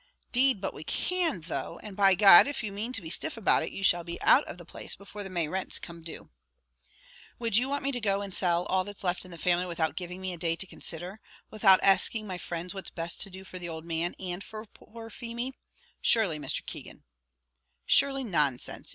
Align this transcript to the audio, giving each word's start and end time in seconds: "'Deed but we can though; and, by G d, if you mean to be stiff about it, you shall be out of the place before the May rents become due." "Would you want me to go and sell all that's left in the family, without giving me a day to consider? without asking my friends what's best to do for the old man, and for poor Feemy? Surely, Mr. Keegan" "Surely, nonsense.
"'Deed 0.31 0.59
but 0.59 0.73
we 0.73 0.83
can 0.83 1.41
though; 1.41 1.79
and, 1.83 1.95
by 1.95 2.15
G 2.15 2.25
d, 2.25 2.49
if 2.49 2.63
you 2.63 2.71
mean 2.71 2.91
to 2.91 3.03
be 3.03 3.11
stiff 3.11 3.37
about 3.37 3.61
it, 3.61 3.71
you 3.71 3.83
shall 3.83 4.03
be 4.03 4.19
out 4.23 4.43
of 4.45 4.57
the 4.57 4.65
place 4.65 4.95
before 4.95 5.21
the 5.21 5.29
May 5.29 5.47
rents 5.47 5.77
become 5.77 6.01
due." 6.01 6.31
"Would 7.37 7.55
you 7.57 7.69
want 7.69 7.83
me 7.83 7.91
to 7.91 8.01
go 8.01 8.23
and 8.23 8.33
sell 8.33 8.65
all 8.65 8.83
that's 8.83 9.03
left 9.03 9.25
in 9.25 9.29
the 9.29 9.37
family, 9.37 9.67
without 9.67 9.95
giving 9.95 10.19
me 10.19 10.33
a 10.33 10.37
day 10.39 10.55
to 10.55 10.65
consider? 10.65 11.19
without 11.51 11.79
asking 11.83 12.25
my 12.25 12.39
friends 12.39 12.73
what's 12.73 12.89
best 12.89 13.21
to 13.21 13.29
do 13.29 13.43
for 13.43 13.59
the 13.59 13.69
old 13.69 13.85
man, 13.85 14.15
and 14.19 14.43
for 14.43 14.65
poor 14.65 15.11
Feemy? 15.11 15.53
Surely, 16.01 16.39
Mr. 16.39 16.65
Keegan" 16.65 17.03
"Surely, 17.85 18.23
nonsense. 18.23 18.89